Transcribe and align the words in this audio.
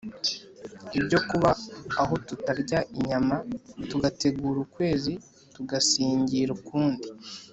Ibyo 0.99 1.19
kuba 1.29 1.49
aho 2.01 2.13
tutarya 2.27 2.79
inyama 2.97 3.35
tugaterura 3.89 4.57
ukwezi 4.65 5.13
tugasingira 5.55 6.51
ukundi! 6.57 7.07